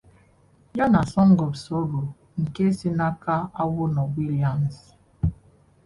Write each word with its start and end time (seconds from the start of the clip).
ya 0.77 0.85
na 0.93 1.01
"Song 1.11 1.33
of 1.45 1.53
Sorrow" 1.63 2.07
nke 2.43 2.65
si 2.77 2.89
n'aka 2.97 3.35
Awoonor-Williams. 3.61 4.77